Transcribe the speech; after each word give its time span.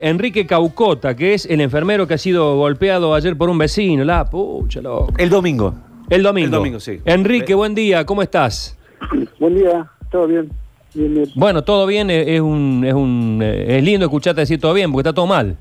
Enrique 0.00 0.46
Caucota, 0.46 1.16
que 1.16 1.34
es 1.34 1.44
el 1.46 1.60
enfermero 1.60 2.06
que 2.06 2.14
ha 2.14 2.18
sido 2.18 2.56
golpeado 2.56 3.14
ayer 3.14 3.36
por 3.36 3.50
un 3.50 3.58
vecino. 3.58 4.04
La 4.04 4.24
pucha, 4.26 4.80
loco. 4.80 5.12
El 5.18 5.28
domingo. 5.28 5.74
El 6.08 6.22
domingo. 6.22 6.44
El 6.44 6.50
domingo, 6.52 6.78
sí. 6.78 7.00
Enrique, 7.04 7.52
buen 7.52 7.74
día, 7.74 8.06
¿cómo 8.06 8.22
estás? 8.22 8.78
Buen 9.40 9.56
día, 9.56 9.90
todo 10.08 10.28
bien. 10.28 10.50
Bien, 10.94 11.14
bien. 11.14 11.28
Bueno, 11.34 11.62
todo 11.62 11.84
bien, 11.86 12.10
eh, 12.10 12.36
es 12.36 12.40
un, 12.40 12.84
es 12.86 12.94
un, 12.94 13.40
eh, 13.42 13.78
es 13.78 13.82
lindo 13.82 14.06
escucharte 14.06 14.40
decir 14.40 14.60
todo 14.60 14.72
bien, 14.72 14.92
porque 14.92 15.08
está 15.08 15.12
todo 15.12 15.26
mal. 15.26 15.56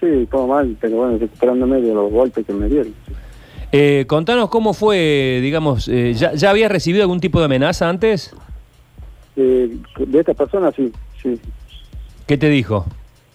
Sí, 0.00 0.26
todo 0.30 0.48
mal, 0.48 0.76
pero 0.80 0.96
bueno, 0.96 1.18
recuperándome 1.18 1.80
de 1.80 1.94
los 1.94 2.10
golpes 2.10 2.44
que 2.44 2.52
me 2.52 2.68
dieron. 2.68 2.92
Eh, 3.70 4.04
contanos 4.08 4.50
cómo 4.50 4.74
fue, 4.74 5.38
digamos, 5.42 5.86
eh, 5.86 6.12
¿ya, 6.14 6.34
¿ya 6.34 6.50
habías 6.50 6.72
recibido 6.72 7.04
algún 7.04 7.20
tipo 7.20 7.38
de 7.38 7.44
amenaza 7.44 7.88
antes? 7.88 8.34
Eh, 9.36 9.76
de 9.96 10.18
esta 10.18 10.34
persona, 10.34 10.72
sí, 10.72 10.92
sí. 11.22 11.38
¿Qué 12.26 12.36
te 12.36 12.48
dijo? 12.48 12.84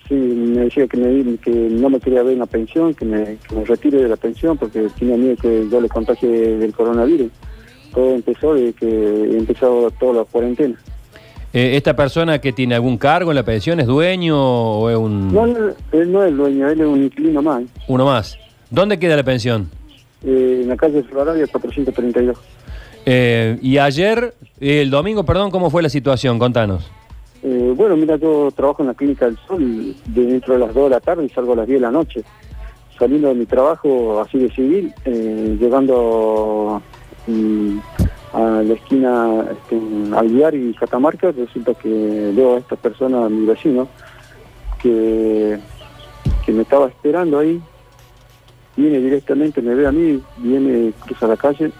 Sí, 0.07 0.13
me 0.13 0.65
decía 0.65 0.85
que, 0.87 0.97
me, 0.97 1.38
que 1.38 1.49
no 1.51 1.89
me 1.89 1.99
quería 1.99 2.21
ver 2.21 2.33
en 2.33 2.39
la 2.39 2.45
pensión, 2.45 2.93
que 2.93 3.05
me, 3.05 3.38
que 3.38 3.55
me 3.55 3.66
retire 3.66 4.03
de 4.03 4.09
la 4.09 4.16
pensión 4.16 4.55
porque 4.57 4.88
tenía 4.99 5.17
miedo 5.17 5.35
que 5.38 5.67
yo 5.70 5.81
le 5.81 5.89
contagie 5.89 6.27
del 6.30 6.73
coronavirus. 6.73 7.31
Todo 7.93 8.13
empezó 8.13 8.53
de 8.53 8.73
que 8.73 9.38
empezó 9.38 9.89
toda 9.99 10.13
la 10.13 10.23
cuarentena. 10.25 10.75
Eh, 11.53 11.77
¿Esta 11.77 11.95
persona 11.95 12.39
que 12.39 12.52
tiene 12.52 12.75
algún 12.75 12.97
cargo 12.97 13.31
en 13.31 13.35
la 13.35 13.44
pensión 13.44 13.80
es 13.80 13.88
dueño 13.88 14.38
o 14.38 14.89
es 14.89 14.97
un, 14.97 15.33
No, 15.33 15.47
no, 15.47 15.70
él 15.94 16.11
no 16.11 16.23
es 16.23 16.35
dueño, 16.35 16.67
él 16.69 16.81
es 16.81 16.88
un 16.88 17.03
inquilino 17.03 17.41
más. 17.41 17.63
uno 17.88 18.05
más? 18.05 18.38
¿Dónde 18.69 18.99
queda 18.99 19.16
la 19.16 19.23
pensión? 19.23 19.69
Eh, 20.23 20.59
en 20.63 20.67
la 20.67 20.75
calle 20.75 21.02
Florida 21.03 21.47
432. 21.47 22.38
Eh, 23.05 23.58
y 23.61 23.77
ayer, 23.77 24.33
el 24.59 24.89
domingo, 24.89 25.23
perdón, 25.23 25.49
¿cómo 25.49 25.69
fue 25.69 25.81
la 25.81 25.89
situación? 25.89 26.38
Contanos. 26.39 26.91
Bueno, 27.73 27.95
mira, 27.97 28.17
yo 28.17 28.51
trabajo 28.51 28.83
en 28.83 28.87
la 28.89 28.93
Clínica 28.93 29.25
del 29.25 29.37
Sol 29.47 29.95
de 30.05 30.25
dentro 30.25 30.53
de 30.53 30.59
las 30.59 30.73
2 30.73 30.83
de 30.83 30.89
la 30.89 30.99
tarde 30.99 31.25
y 31.25 31.29
salgo 31.29 31.53
a 31.53 31.57
las 31.57 31.67
10 31.67 31.79
de 31.79 31.85
la 31.85 31.91
noche. 31.91 32.23
Saliendo 32.99 33.29
de 33.29 33.35
mi 33.35 33.45
trabajo 33.45 34.21
así 34.21 34.38
de 34.38 34.52
civil, 34.52 34.94
eh, 35.03 35.57
llegando 35.59 36.81
mm, 37.27 37.77
a 38.33 38.39
la 38.61 38.73
esquina 38.73 39.45
este, 39.52 39.81
Alviar 40.16 40.53
y 40.53 40.73
Catamarca, 40.75 41.31
resulta 41.31 41.73
que 41.73 42.31
veo 42.35 42.55
a 42.55 42.59
esta 42.59 42.75
persona, 42.75 43.25
a 43.25 43.30
mi 43.30 43.45
vecino, 43.45 43.88
que, 44.81 45.57
que 46.45 46.52
me 46.52 46.61
estaba 46.61 46.88
esperando 46.88 47.39
ahí. 47.39 47.61
Viene 48.77 49.00
directamente, 49.00 49.61
me 49.61 49.73
ve 49.73 49.88
a 49.88 49.91
mí, 49.91 50.22
viene, 50.38 50.94
cruza 51.00 51.27
la 51.27 51.38
calle, 51.38 51.72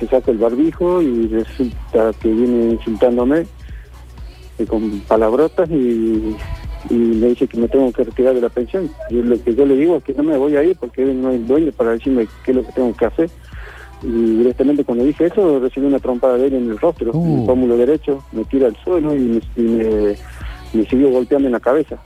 se 0.00 0.06
saca 0.06 0.30
el 0.30 0.38
barbijo 0.38 1.00
y 1.00 1.28
resulta 1.28 2.12
que 2.20 2.28
viene 2.28 2.72
insultándome 2.72 3.46
con 4.66 5.00
palabrotas 5.00 5.68
y, 5.70 6.34
y 6.90 6.94
me 6.94 7.28
dice 7.28 7.46
que 7.46 7.58
me 7.58 7.68
tengo 7.68 7.92
que 7.92 8.04
retirar 8.04 8.34
de 8.34 8.40
la 8.40 8.48
pensión. 8.48 8.90
Y 9.10 9.14
lo 9.22 9.42
que 9.42 9.54
yo 9.54 9.64
le 9.66 9.76
digo 9.76 9.96
es 9.96 10.04
que 10.04 10.14
no 10.14 10.22
me 10.22 10.36
voy 10.36 10.56
a 10.56 10.62
ir 10.64 10.76
porque 10.78 11.02
él 11.02 11.20
no 11.20 11.30
es 11.30 11.46
dueño 11.46 11.72
para 11.72 11.92
decirme 11.92 12.26
qué 12.44 12.50
es 12.52 12.56
lo 12.56 12.64
que 12.64 12.72
tengo 12.72 12.94
que 12.96 13.06
hacer. 13.06 13.30
Y 14.02 14.08
directamente 14.38 14.84
cuando 14.84 15.04
dije 15.04 15.26
eso 15.26 15.60
recibí 15.60 15.86
una 15.86 16.00
trompada 16.00 16.36
de 16.36 16.46
él 16.48 16.54
en 16.54 16.70
el 16.70 16.78
rostro, 16.78 17.10
en 17.12 17.16
Uh. 17.16 17.40
el 17.40 17.46
pómulo 17.46 17.76
derecho, 17.76 18.22
me 18.32 18.44
tira 18.44 18.66
al 18.66 18.76
suelo 18.82 19.14
y 19.14 19.18
me, 19.20 19.40
y 19.56 19.62
me- 19.62 20.16
me 20.74 20.86
siguió 20.86 21.10
golpeando 21.10 21.46
en 21.46 21.52
la 21.52 21.60
cabeza. 21.60 21.98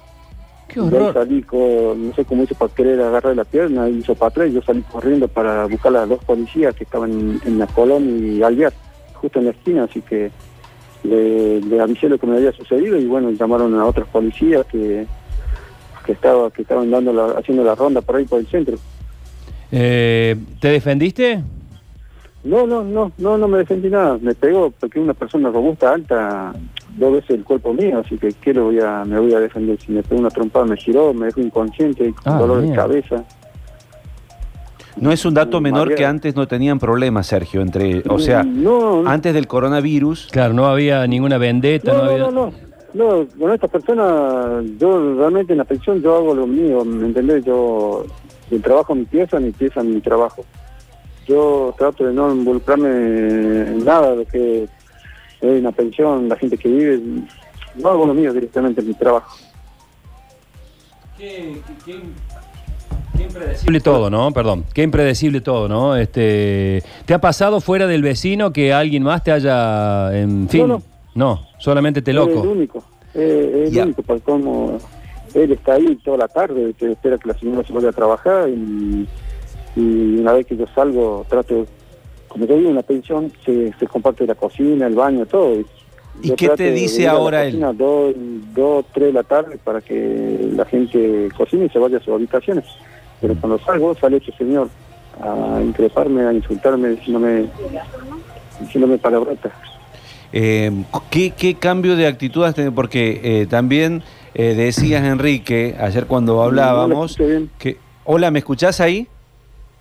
¡Qué 0.68 0.80
Yo 0.80 1.12
salí 1.12 1.42
con, 1.42 2.08
no 2.08 2.14
sé 2.14 2.24
cómo 2.24 2.42
hice 2.42 2.54
para 2.56 2.74
querer 2.74 3.00
agarrar 3.00 3.36
la 3.36 3.44
pierna, 3.44 3.88
hizo 3.88 4.14
para 4.16 4.28
atrás 4.30 4.48
y 4.50 4.54
yo 4.54 4.62
salí 4.62 4.82
corriendo 4.82 5.28
para 5.28 5.64
buscar 5.66 5.94
a 5.96 6.00
las 6.00 6.08
dos 6.08 6.24
policías 6.24 6.74
que 6.74 6.82
estaban 6.84 7.12
en, 7.12 7.40
en 7.46 7.58
la 7.60 7.66
Colón 7.68 8.20
y 8.20 8.42
Alvear, 8.42 8.72
justo 9.14 9.38
en 9.38 9.44
la 9.46 9.52
esquina, 9.52 9.84
así 9.84 10.02
que 10.02 10.30
le, 11.06 11.60
le 11.60 11.80
avisé 11.80 12.08
lo 12.08 12.18
que 12.18 12.26
me 12.26 12.36
había 12.36 12.52
sucedido 12.52 12.96
y 12.98 13.06
bueno, 13.06 13.30
llamaron 13.30 13.74
a 13.78 13.84
otras 13.86 14.06
policías 14.08 14.66
que, 14.66 15.06
que, 16.04 16.12
estaba, 16.12 16.50
que 16.50 16.62
estaban 16.62 16.90
dando 16.90 17.12
la- 17.12 17.38
haciendo 17.38 17.64
la 17.64 17.74
ronda 17.74 18.00
por 18.00 18.16
ahí 18.16 18.24
por 18.24 18.40
el 18.40 18.46
centro. 18.46 18.76
Eh, 19.72 20.36
¿Te 20.60 20.68
defendiste? 20.68 21.42
No, 22.44 22.64
no, 22.66 22.84
no, 22.84 23.10
no, 23.18 23.36
no 23.38 23.48
me 23.48 23.58
defendí 23.58 23.88
nada, 23.90 24.18
me 24.20 24.32
pegó 24.34 24.70
porque 24.70 25.00
una 25.00 25.14
persona 25.14 25.50
robusta, 25.50 25.92
alta, 25.92 26.52
dos 26.96 27.14
veces 27.14 27.30
el 27.30 27.42
cuerpo 27.44 27.72
mío, 27.72 27.98
así 28.04 28.16
que 28.18 28.32
¿qué 28.34 28.54
lo 28.54 28.66
voy 28.66 28.78
a, 28.78 29.04
me 29.04 29.18
voy 29.18 29.34
a 29.34 29.40
defender? 29.40 29.78
Si 29.80 29.90
me 29.90 30.02
pegó 30.04 30.20
una 30.20 30.30
trompada 30.30 30.64
me 30.64 30.76
giró, 30.76 31.12
me 31.12 31.26
dejó 31.26 31.40
inconsciente, 31.40 32.14
con 32.22 32.34
Ah, 32.34 32.38
dolor 32.38 32.60
de 32.62 32.72
cabeza. 32.72 33.24
No 34.96 35.12
es 35.12 35.24
un 35.24 35.34
dato 35.34 35.60
Mm, 35.60 35.62
menor 35.62 35.94
que 35.94 36.06
antes 36.06 36.34
no 36.36 36.48
tenían 36.48 36.78
problemas, 36.78 37.26
Sergio, 37.26 37.60
entre, 37.60 38.02
o 38.08 38.18
sea, 38.18 38.42
no, 38.44 39.02
no, 39.02 39.08
antes 39.10 39.34
del 39.34 39.46
coronavirus. 39.46 40.28
Claro, 40.30 40.54
no 40.54 40.66
había 40.66 41.06
ninguna 41.06 41.36
vendetta, 41.38 41.92
no, 41.92 41.98
no, 41.98 42.04
había... 42.04 42.18
no, 42.18 42.30
no, 42.30 42.52
no, 42.94 43.26
con 43.38 43.52
esta 43.52 43.68
persona, 43.68 44.62
yo 44.78 45.16
realmente 45.16 45.52
en 45.52 45.58
la 45.58 45.64
pensión 45.64 46.00
yo 46.00 46.16
hago 46.16 46.34
lo 46.34 46.46
mío, 46.46 46.82
¿me 46.84 47.06
entendés? 47.06 47.44
Yo, 47.44 48.06
el 48.50 48.62
trabajo 48.62 48.94
mi 48.94 49.04
pieza, 49.04 49.38
mi 49.38 49.50
pieza 49.52 49.82
mi 49.82 50.00
trabajo. 50.00 50.44
Yo 51.28 51.74
trato 51.76 52.06
de 52.06 52.14
no 52.14 52.32
involucrarme 52.34 52.88
en 52.88 53.84
nada 53.84 54.12
de 54.12 54.16
lo 54.16 54.24
que 54.24 54.62
es 55.42 55.60
una 55.60 55.72
pensión, 55.72 56.28
la 56.28 56.36
gente 56.36 56.56
que 56.56 56.68
vive, 56.68 57.00
no 57.74 57.88
hago 57.90 58.06
lo 58.06 58.14
mío 58.14 58.32
directamente 58.32 58.80
en 58.80 58.86
mi 58.88 58.94
trabajo. 58.94 59.36
Qué, 61.18 61.60
qué- 61.84 61.92
qué 61.92 62.00
impredecible 63.24 63.80
todo, 63.80 64.10
¿no? 64.10 64.30
Perdón, 64.32 64.64
qué 64.74 64.82
impredecible 64.82 65.40
todo, 65.40 65.68
¿no? 65.68 65.96
Este, 65.96 66.82
¿Te 67.04 67.14
ha 67.14 67.20
pasado 67.20 67.60
fuera 67.60 67.86
del 67.86 68.02
vecino 68.02 68.52
que 68.52 68.72
alguien 68.72 69.02
más 69.02 69.22
te 69.24 69.32
haya, 69.32 70.16
en 70.18 70.48
fin? 70.48 70.68
No, 70.68 70.82
no. 71.14 71.46
solamente 71.58 72.02
te 72.02 72.10
Es 72.12 72.16
el 72.16 72.22
loco. 72.26 72.40
único, 72.42 72.84
eh, 73.14 73.62
es 73.64 73.68
el 73.68 73.74
Ya. 73.74 73.82
único, 73.84 74.02
por 74.02 74.20
cómo 74.22 74.78
él 75.34 75.52
está 75.52 75.74
ahí 75.74 75.96
toda 76.04 76.18
la 76.18 76.28
tarde, 76.28 76.74
que 76.78 76.92
espera 76.92 77.18
que 77.18 77.28
la 77.28 77.38
señora 77.38 77.66
se 77.66 77.72
vaya 77.72 77.88
a 77.90 77.92
trabajar 77.92 78.48
y, 78.48 79.06
y 79.76 80.18
una 80.20 80.32
vez 80.32 80.46
que 80.46 80.56
yo 80.56 80.66
salgo 80.74 81.24
trato, 81.28 81.66
como 82.28 82.46
yo 82.46 82.56
vivo 82.56 82.70
en 82.70 82.76
la 82.76 82.82
pensión, 82.82 83.30
se, 83.44 83.72
se 83.78 83.86
comparte 83.86 84.26
la 84.26 84.34
cocina, 84.34 84.86
el 84.86 84.94
baño, 84.94 85.26
todo. 85.26 85.54
¿Y 86.22 86.28
Yo 86.28 86.36
qué 86.36 86.48
te 86.50 86.72
dice 86.72 87.06
ahora 87.06 87.44
él? 87.44 87.60
Dos, 87.76 88.14
dos, 88.54 88.86
tres 88.94 89.08
de 89.08 89.12
la 89.12 89.22
tarde 89.22 89.58
para 89.62 89.82
que 89.82 90.48
la 90.54 90.64
gente 90.64 91.28
cocine 91.36 91.66
y 91.66 91.68
se 91.68 91.78
vaya 91.78 91.98
a 91.98 92.00
sus 92.00 92.14
habitaciones. 92.14 92.64
Pero 93.20 93.34
Mm. 93.34 93.38
cuando 93.38 93.58
salgo 93.64 93.94
sale 93.96 94.18
ese 94.18 94.32
señor 94.32 94.68
a 95.20 95.60
increparme, 95.62 96.26
a 96.26 96.32
insultarme, 96.32 96.90
diciéndome, 96.90 97.46
diciéndome 98.60 98.98
palabrotas. 98.98 99.52
Eh, 100.32 100.70
¿qué, 101.10 101.30
qué 101.30 101.54
cambio 101.54 101.96
de 101.96 102.06
actitud 102.06 102.44
has 102.44 102.54
tenido? 102.54 102.74
Porque 102.74 103.20
eh, 103.22 103.46
también 103.46 104.02
eh, 104.34 104.54
decías, 104.54 105.02
Enrique, 105.04 105.74
ayer 105.80 106.06
cuando 106.06 106.42
hablábamos, 106.42 107.18
No 107.18 107.48
que... 107.58 107.78
Hola, 108.04 108.30
¿me 108.30 108.40
escuchás 108.40 108.80
ahí? 108.80 109.08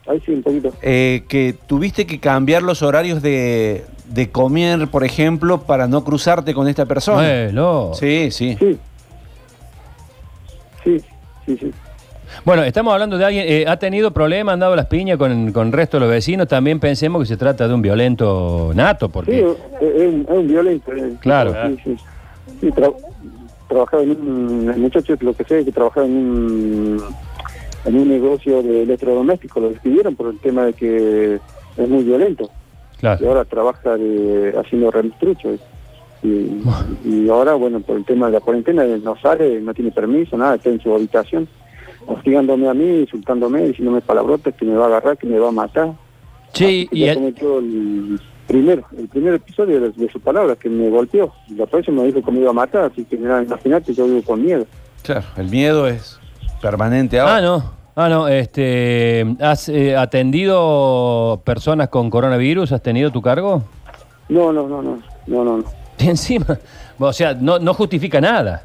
Ahí 0.07 0.21
sí, 0.25 0.31
un 0.31 0.43
poquito. 0.43 0.71
Eh, 0.81 1.23
que 1.27 1.55
tuviste 1.67 2.05
que 2.07 2.19
cambiar 2.19 2.63
los 2.63 2.81
horarios 2.83 3.21
de, 3.21 3.83
de 4.07 4.29
comer, 4.29 4.87
por 4.87 5.03
ejemplo, 5.03 5.61
para 5.63 5.87
no 5.87 6.03
cruzarte 6.03 6.53
con 6.53 6.67
esta 6.67 6.85
persona. 6.85 7.17
Bueno. 7.17 7.91
Sí, 7.95 8.29
sí. 8.31 8.55
Sí. 8.59 8.77
Sí, 10.83 11.01
sí, 11.45 11.57
sí. 11.57 11.71
Bueno, 12.45 12.63
estamos 12.63 12.93
hablando 12.93 13.17
de 13.17 13.25
alguien, 13.25 13.45
eh, 13.47 13.65
ha 13.67 13.77
tenido 13.77 14.11
problemas, 14.11 14.53
han 14.53 14.59
dado 14.59 14.75
las 14.75 14.85
piñas 14.85 15.17
con, 15.17 15.51
con 15.51 15.67
el 15.67 15.73
resto 15.73 15.97
de 15.97 16.01
los 16.01 16.09
vecinos, 16.09 16.47
también 16.47 16.79
pensemos 16.79 17.21
que 17.23 17.25
se 17.27 17.37
trata 17.37 17.67
de 17.67 17.73
un 17.73 17.81
violento 17.81 18.71
nato, 18.75 19.07
Sí, 19.07 19.11
porque... 19.11 19.39
es, 19.39 19.45
es 19.81 20.13
un, 20.13 20.21
es 20.29 20.37
un 20.37 20.47
violento. 20.47 20.93
eh. 20.93 21.13
Claro. 21.21 21.55
Sí, 21.67 21.77
sí. 21.83 21.97
Sí, 22.61 22.67
tra- 22.67 22.93
trabajaba 23.67 24.03
en 24.03 24.11
un... 24.11 24.71
El 24.73 24.79
muchacho, 24.79 25.15
lo 25.21 25.33
que 25.33 25.43
sé, 25.43 25.65
que 25.65 25.71
trabajaba 25.71 26.05
en 26.05 26.11
un, 26.15 27.03
en 27.85 27.95
un 27.97 28.07
negocio 28.09 28.61
de 28.61 28.83
electrodomésticos. 28.83 29.63
Lo 29.63 29.69
despidieron 29.71 30.15
por 30.15 30.27
el 30.29 30.37
tema 30.39 30.65
de 30.65 30.73
que 30.73 31.39
es 31.77 31.89
muy 31.89 32.03
violento. 32.03 32.49
Y 32.97 32.99
Claro. 32.99 33.27
ahora 33.27 33.45
trabaja 33.45 33.97
de, 33.97 34.53
haciendo 34.57 34.91
remistrucho. 34.91 35.49
Y, 36.23 36.61
y 37.03 37.27
ahora, 37.29 37.55
bueno, 37.55 37.79
por 37.79 37.97
el 37.97 38.05
tema 38.05 38.27
de 38.27 38.33
la 38.33 38.39
cuarentena, 38.39 38.83
no 39.03 39.15
sale, 39.19 39.59
no 39.61 39.73
tiene 39.73 39.91
permiso, 39.91 40.37
nada, 40.37 40.55
está 40.55 40.69
en 40.69 40.79
su 40.81 40.93
habitación, 40.93 41.47
hostigándome 42.07 42.69
a 42.69 42.73
mí, 42.73 43.01
insultándome, 43.01 43.63
diciéndome 43.67 44.01
palabrotas 44.01 44.53
que 44.55 44.65
me 44.65 44.75
va 44.75 44.85
a 44.85 44.87
agarrar, 44.87 45.17
que 45.17 45.27
me 45.27 45.39
va 45.39 45.49
a 45.49 45.51
matar. 45.51 45.91
Sí, 46.53 46.87
y 46.91 47.03
el- 47.05 47.15
cometió 47.15 47.59
el 47.59 48.19
primero, 48.47 48.83
el 48.97 49.07
primer 49.07 49.33
episodio 49.35 49.79
de, 49.81 49.89
de 49.91 50.11
sus 50.11 50.21
palabras, 50.21 50.57
que 50.57 50.69
me 50.69 50.89
golpeó. 50.89 51.33
Y 51.49 51.55
la 51.55 51.65
próxima 51.65 52.01
me 52.01 52.07
dijo 52.07 52.23
que 52.23 52.31
me 52.31 52.39
iba 52.39 52.49
a 52.51 52.53
matar, 52.53 52.85
así 52.85 53.03
que 53.05 53.17
mira, 53.17 53.41
imagínate, 53.43 53.93
yo 53.93 54.05
vivo 54.05 54.21
con 54.23 54.43
miedo. 54.43 54.65
Claro, 55.03 55.25
el 55.37 55.49
miedo 55.49 55.87
es 55.87 56.19
permanente 56.61 57.19
ahora. 57.19 57.37
Ah, 57.37 57.41
no. 57.41 57.71
Ah, 57.97 58.09
no. 58.09 58.27
Este, 58.27 59.25
¿Has 59.39 59.69
eh, 59.69 59.95
atendido 59.95 61.41
personas 61.45 61.89
con 61.89 62.09
coronavirus? 62.09 62.71
¿Has 62.71 62.81
tenido 62.81 63.11
tu 63.11 63.21
cargo? 63.21 63.63
No, 64.29 64.51
no, 64.51 64.67
no, 64.67 64.81
no, 64.81 64.99
no, 65.27 65.43
no. 65.43 65.57
no. 65.59 65.63
Y 65.97 66.09
encima, 66.09 66.45
o 66.99 67.13
sea, 67.13 67.33
no, 67.33 67.57
no 67.57 67.73
justifica 67.73 68.19
nada. 68.19 68.63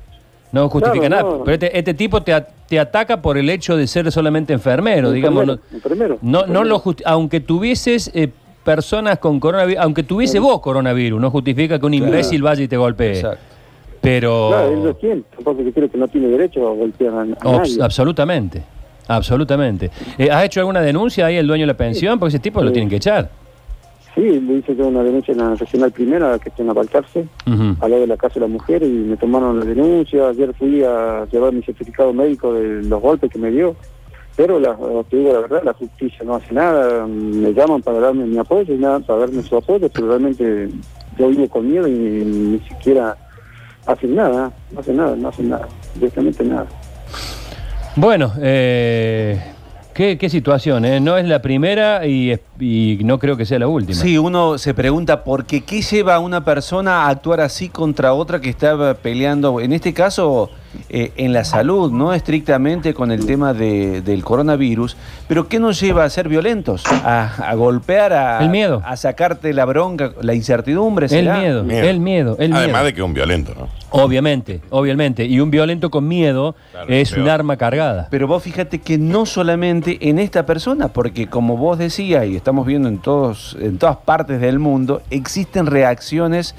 No 0.53 0.69
justifica 0.69 1.07
Claro, 1.07 1.25
nada. 1.29 1.39
no. 1.39 1.45
Pero 1.45 1.55
este, 1.55 1.79
este 1.79 1.95
tipo 1.95 2.23
te, 2.23 2.45
te 2.69 2.81
ataca 2.81 3.23
por 3.23 3.39
el 3.39 3.49
hecho 3.51 3.77
de 3.77 3.87
ser 3.87 4.11
solamente 4.11 4.53
enfermero, 4.53 5.13
digamos. 5.13 5.43
Enfermero, 5.43 5.63
enfermero, 5.73 6.19
No, 6.23 6.31
no 6.31 6.39
enfermero. 6.41 6.65
lo 6.65 6.79
justi- 6.81 7.03
aunque 7.07 7.41
tuvieses 7.41 8.11
eh, 8.15 8.29
personas 8.65 9.19
con 9.19 9.39
coronavirus, 9.41 9.83
aunque 9.83 10.03
tuviese 10.03 10.39
vos 10.39 10.61
coronavirus, 10.61 11.21
no 11.21 11.31
justifica 11.31 11.79
que 11.79 11.87
un 11.87 11.93
Claro. 11.93 12.07
imbécil 12.07 12.43
vaya 12.43 12.63
y 12.65 12.69
te 12.69 12.77
golpee. 12.77 13.13
Exacto. 13.17 13.39
Pero... 14.01 14.49
Claro, 14.51 14.73
él 14.73 14.85
lo 14.85 14.95
tiene, 14.95 15.23
tampoco 15.35 15.63
que 15.63 15.73
creo 15.73 15.91
que 15.91 15.99
no 15.99 16.09
tiene 16.09 16.29
derecho 16.29 16.67
a 16.69 16.73
golpear 16.75 17.15
a, 17.15 17.21
a 17.21 17.25
nadie. 17.27 17.79
absolutamente, 17.83 18.63
absolutamente. 19.09 19.91
Eh, 20.19 20.31
¿Has 20.31 20.45
hecho 20.45 20.61
alguna 20.61 20.81
denuncia 20.81 21.27
ahí 21.27 21.37
el 21.37 21.47
dueño 21.47 21.63
de 21.63 21.67
la 21.69 21.77
pensión? 21.77 22.19
Porque 22.19 22.31
ese 22.31 22.39
tipo 22.39 22.63
lo 22.63 22.73
tienen 22.73 22.89
que 22.89 22.97
echar. 22.97 23.29
Sí, 24.15 24.23
le 24.23 24.55
hice 24.55 24.75
yo 24.75 24.89
una 24.89 25.03
denuncia 25.03 25.33
en 25.33 25.39
la 25.39 25.55
regional 25.55 25.93
primera, 25.93 26.39
que 26.39 26.49
está 26.49 26.63
en 26.63 26.71
Abalcarce, 26.71 27.27
al 27.47 27.91
lado 27.91 28.01
de 28.01 28.07
la 28.07 28.17
casa 28.17 28.35
de 28.35 28.41
la 28.41 28.47
mujer, 28.49 28.83
y 28.83 28.89
me 28.89 29.17
tomaron 29.17 29.61
la 29.61 29.65
denuncia. 29.65 30.29
Ayer 30.29 30.53
fui 30.55 30.83
a 30.83 31.27
llevar 31.31 31.53
mi 31.53 31.63
certificado 31.63 32.13
médico 32.13 32.53
de 32.53 32.83
los 32.83 33.01
golpes 33.01 33.31
que 33.31 33.39
me 33.39 33.51
dio. 33.51 33.77
Pero 34.37 34.59
la, 34.59 34.77
te 35.09 35.17
digo 35.17 35.33
la 35.33 35.41
verdad, 35.41 35.63
la 35.65 35.75
justicia 35.75 36.25
no 36.25 36.37
hace 36.37 36.53
nada. 36.53 37.07
Me 37.07 37.53
llaman 37.53 37.83
para 37.83 38.01
darme 38.01 38.25
mi 38.25 38.39
apoyo 38.39 38.75
y 38.75 38.79
nada, 38.79 39.01
para 39.01 39.21
darme 39.21 39.43
su 39.43 39.57
apoyo, 39.57 39.89
pero 39.89 40.09
realmente 40.09 40.69
yo 41.19 41.29
vivo 41.29 41.49
con 41.49 41.71
miedo 41.71 41.87
y 41.87 41.93
ni 41.93 42.59
siquiera 42.61 43.17
hacen 43.87 44.15
nada, 44.15 44.53
no 44.73 44.81
hacen 44.81 44.97
nada, 44.97 45.17
no 45.17 45.29
hacen 45.29 45.49
nada, 45.51 45.69
directamente 45.95 46.45
nada. 46.45 46.67
Bueno, 47.97 48.33
eh, 48.41 49.41
¿qué, 49.95 50.19
qué 50.19 50.29
situación, 50.29 50.85
eh? 50.85 51.01
No 51.01 51.17
es 51.17 51.27
la 51.27 51.43
primera 51.43 52.07
y, 52.07 52.39
y 52.59 52.99
no 53.05 53.19
creo 53.19 53.37
que 53.37 53.47
sea 53.47 53.59
la 53.59 53.69
última. 53.69 53.99
Sí, 53.99 54.19
uno 54.19 54.59
se 54.59 54.75
pregunta 54.75 55.25
por 55.25 55.45
qué, 55.45 55.63
qué 55.63 55.83
lleva 55.83 56.15
a 56.15 56.19
una 56.19 56.45
persona 56.45 57.05
a 57.05 57.09
actuar 57.09 57.41
así 57.41 57.69
contra 57.69 58.13
otra 58.13 58.41
que 58.41 58.49
estaba 58.49 58.95
peleando, 58.95 59.61
en 59.61 59.73
este 59.73 59.93
caso, 59.93 60.51
eh, 60.89 61.13
en 61.17 61.33
la 61.33 61.45
salud, 61.45 61.91
no 61.91 62.13
estrictamente 62.15 62.95
con 62.95 63.11
el 63.13 63.27
tema 63.27 63.53
de- 63.55 64.03
del 64.03 64.23
coronavirus, 64.25 64.97
pero 65.29 65.49
¿qué 65.49 65.59
nos 65.59 65.81
lleva 65.81 66.05
a 66.05 66.11
ser 66.11 66.29
violentos? 66.29 66.85
A, 66.87 67.49
a 67.49 67.55
golpear, 67.55 68.13
a, 68.13 68.39
El 68.41 68.51
miedo. 68.51 68.83
a 68.85 68.97
sacarte 68.97 69.53
la 69.53 69.65
bronca, 69.65 70.13
la 70.21 70.35
incertidumbre. 70.35 71.07
El 71.07 71.11
¿será? 71.11 71.39
miedo, 71.39 71.65
Miedo. 71.65 71.89
el 71.89 72.01
miedo, 72.01 72.37
el 72.39 72.53
Además 72.53 72.69
miedo. 72.73 72.85
de 72.85 72.95
que 72.95 73.01
es 73.01 73.05
un 73.05 73.15
violento, 73.15 73.55
¿no? 73.59 73.69
Obviamente, 73.93 74.61
obviamente. 74.71 75.25
Y 75.25 75.41
un 75.41 75.51
violento 75.51 75.91
con 75.91 76.07
miedo 76.07 76.55
Claro, 76.71 76.87
es 76.89 77.11
peor. 77.11 77.23
un 77.23 77.29
arma 77.29 77.57
cargada. 77.57 78.07
Pero 78.11 78.29
vos 78.29 78.41
fíjate 78.43 78.79
que 78.79 78.99
no 78.99 79.27
solamente 79.27 79.99
en 80.09 80.21
esta 80.21 80.47
persona, 80.47 80.87
porque 80.89 81.27
como 81.27 81.57
vos 81.57 81.77
decías 81.79 82.25
y 82.27 82.37
estamos 82.37 82.65
viendo 82.67 82.89
en 82.89 82.99
todos 82.99 83.57
en 83.61 83.79
todas 83.79 83.97
partes 83.97 84.41
del 84.41 84.61
mundo, 84.61 85.03
existen 85.11 85.67
reacciones 85.67 86.55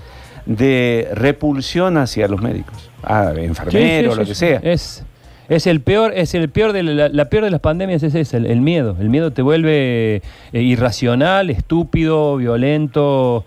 de 0.46 1.10
repulsión 1.14 1.98
hacia 1.98 2.28
los 2.28 2.42
médicos, 2.42 2.90
a 3.04 3.32
enfermeros, 3.38 4.16
Sí, 4.16 4.16
sí, 4.16 4.20
lo 4.20 4.26
que 4.26 4.36
sea. 4.36 4.60
Es, 4.64 5.04
es 5.50 5.68
el 5.68 5.82
peor, 5.82 6.14
es 6.16 6.34
el 6.34 6.50
peor 6.50 6.74
de 6.74 6.84
la, 6.84 7.10
la 7.10 7.26
peor 7.26 7.44
de 7.44 7.52
las 7.52 7.60
pandemias 7.60 8.04
es 8.04 8.16
ese, 8.16 8.38
el, 8.38 8.46
el 8.46 8.62
miedo. 8.62 8.96
El 9.00 9.10
miedo 9.10 9.32
te 9.32 9.42
vuelve 9.42 10.22
eh, 10.54 10.62
irracional, 10.62 11.50
estúpido, 11.50 12.38
violento. 12.38 13.44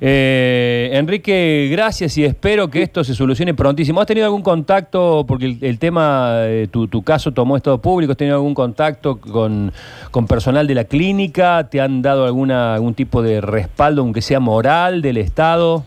Eh, 0.00 0.90
Enrique, 0.92 1.68
gracias 1.70 2.18
y 2.18 2.24
espero 2.24 2.68
que 2.68 2.82
esto 2.82 3.04
se 3.04 3.14
solucione 3.14 3.54
prontísimo. 3.54 4.00
¿Has 4.00 4.06
tenido 4.06 4.26
algún 4.26 4.42
contacto, 4.42 5.24
porque 5.26 5.46
el, 5.46 5.58
el 5.62 5.78
tema, 5.78 6.40
eh, 6.40 6.68
tu, 6.70 6.88
tu 6.88 7.02
caso 7.02 7.32
tomó 7.32 7.56
estado 7.56 7.80
público, 7.80 8.12
¿has 8.12 8.18
tenido 8.18 8.36
algún 8.36 8.54
contacto 8.54 9.18
con, 9.18 9.72
con 10.10 10.26
personal 10.26 10.66
de 10.66 10.74
la 10.74 10.84
clínica? 10.84 11.68
¿Te 11.70 11.80
han 11.80 12.02
dado 12.02 12.26
alguna, 12.26 12.74
algún 12.74 12.94
tipo 12.94 13.22
de 13.22 13.40
respaldo, 13.40 14.02
aunque 14.02 14.20
sea 14.20 14.40
moral, 14.40 15.00
del 15.00 15.16
Estado? 15.16 15.84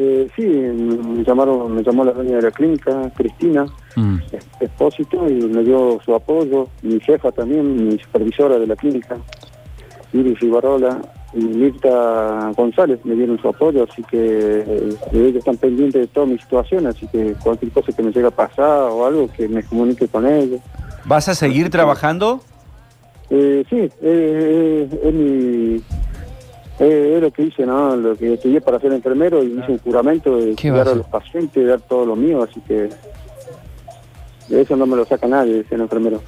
Eh, 0.00 0.28
sí, 0.36 0.42
me 0.46 1.24
llamaron, 1.24 1.74
me 1.74 1.82
llamó 1.82 2.04
la 2.04 2.12
dueña 2.12 2.36
de 2.36 2.42
la 2.42 2.50
clínica, 2.52 3.10
Cristina, 3.16 3.66
Mm. 3.98 4.18
Expósito, 4.60 5.28
y 5.28 5.34
me 5.48 5.64
dio 5.64 5.98
su 6.04 6.14
apoyo, 6.14 6.68
mi 6.82 7.00
jefa 7.00 7.32
también, 7.32 7.88
mi 7.88 7.98
supervisora 7.98 8.56
de 8.56 8.66
la 8.68 8.76
clínica, 8.76 9.16
Iris 10.12 10.40
Ibarrola 10.40 11.00
y 11.34 11.40
Mirta 11.40 12.52
González 12.56 13.00
me 13.04 13.16
dieron 13.16 13.40
su 13.40 13.48
apoyo, 13.48 13.86
así 13.90 14.04
que 14.04 14.64
eh, 14.66 14.96
ellos 15.12 15.36
están 15.36 15.56
pendientes 15.56 16.00
de 16.02 16.06
toda 16.06 16.26
mi 16.26 16.38
situación, 16.38 16.86
así 16.86 17.08
que 17.08 17.34
cualquier 17.42 17.72
cosa 17.72 17.90
que 17.90 18.02
me 18.04 18.12
llegue 18.12 18.28
a 18.28 18.30
pasar 18.30 18.82
o 18.82 19.04
algo, 19.04 19.28
que 19.36 19.48
me 19.48 19.64
comunique 19.64 20.06
con 20.06 20.24
ellos. 20.26 20.60
¿Vas 21.04 21.28
a 21.28 21.34
seguir 21.34 21.68
trabajando? 21.68 22.40
Eh, 23.30 23.64
sí, 23.68 23.76
eh, 23.76 23.90
eh, 24.00 24.88
es 25.02 25.14
mi... 25.14 25.82
eh, 26.78 27.14
es 27.16 27.22
lo 27.22 27.30
que 27.30 27.42
hice, 27.42 27.66
¿no? 27.66 27.96
Lo 27.96 28.16
que 28.16 28.34
estudié 28.34 28.60
para 28.60 28.78
ser 28.78 28.92
enfermero 28.92 29.42
y 29.42 29.58
hice 29.58 29.72
un 29.72 29.78
juramento 29.78 30.36
de 30.36 30.54
¿Qué 30.54 30.70
cuidar 30.70 30.86
vas 30.86 30.94
a 30.94 30.96
los 30.98 31.06
pacientes, 31.06 31.54
de 31.54 31.70
dar 31.70 31.80
todo 31.80 32.06
lo 32.06 32.16
mío, 32.16 32.42
así 32.42 32.60
que 32.60 32.88
de 34.48 34.60
eso 34.60 34.76
no 34.76 34.86
me 34.86 34.96
lo 34.96 35.04
saca 35.04 35.26
nadie, 35.26 35.54
de 35.54 35.64
ser 35.64 35.80
enfermero. 35.80 36.22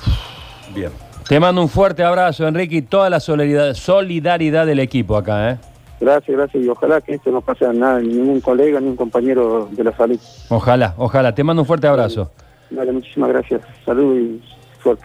Bien. 0.75 0.91
Te 1.29 1.39
mando 1.39 1.63
un 1.63 1.69
fuerte 1.69 2.03
abrazo, 2.03 2.49
Enrique, 2.49 2.77
y 2.77 2.83
toda 2.83 3.09
la 3.09 3.21
solidaridad, 3.21 3.75
solidaridad 3.75 4.67
del 4.67 4.81
equipo 4.81 5.17
acá, 5.17 5.53
¿eh? 5.53 5.59
Gracias, 6.01 6.35
gracias, 6.35 6.65
y 6.65 6.69
ojalá 6.69 7.01
que 7.03 7.15
esto 7.15 7.31
no 7.31 7.43
pase 7.43 7.67
a 7.67 7.73
nada, 7.73 8.01
ni 8.01 8.15
ningún 8.15 8.41
colega, 8.41 8.81
ni 8.81 8.89
un 8.89 8.97
compañero 8.97 9.69
de 9.71 9.85
la 9.85 9.95
salud. 9.97 10.19
Ojalá, 10.49 10.95
ojalá. 10.97 11.35
Te 11.35 11.45
mando 11.45 11.63
un 11.63 11.67
fuerte 11.67 11.87
abrazo. 11.87 12.33
Vale, 12.71 12.91
muchísimas 12.91 13.29
gracias. 13.29 13.61
Salud 13.85 14.17
y 14.17 14.43
suerte. 14.83 15.05